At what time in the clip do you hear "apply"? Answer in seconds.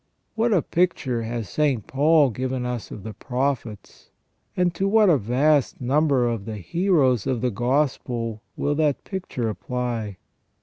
9.47-10.17